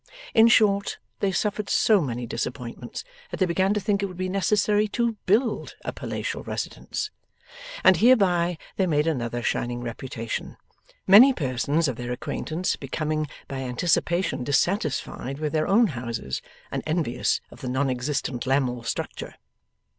[0.33, 4.29] In short, they suffered so many disappointments, that they began to think it would be
[4.29, 7.11] necessary to build a palatial residence.
[7.83, 10.57] And hereby they made another shining reputation;
[11.05, 16.41] many persons of their acquaintance becoming by anticipation dissatisfied with their own houses,
[16.71, 19.35] and envious of the non existent Lammle structure.